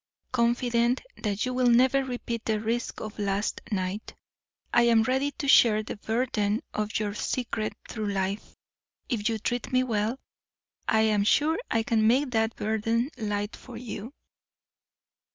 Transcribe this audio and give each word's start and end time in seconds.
Confident 0.31 1.01
that 1.17 1.45
you 1.45 1.53
will 1.53 1.69
never 1.69 2.03
repeat 2.03 2.45
the 2.45 2.59
risk 2.59 2.99
of 3.01 3.19
last 3.19 3.61
night, 3.71 4.15
I 4.73 4.81
am 4.87 5.03
ready 5.03 5.29
to 5.33 5.47
share 5.47 5.83
the 5.83 5.97
burden 5.97 6.63
of 6.73 6.97
your 6.97 7.13
secret 7.13 7.73
through 7.87 8.07
life. 8.11 8.55
If 9.09 9.29
you 9.29 9.37
treat 9.37 9.71
me 9.71 9.83
well, 9.83 10.17
I 10.87 11.01
am 11.01 11.23
sure 11.23 11.59
I 11.69 11.83
can 11.83 12.07
make 12.07 12.31
that 12.31 12.55
burden 12.55 13.11
light 13.15 13.55
for 13.55 13.77
you." 13.77 14.11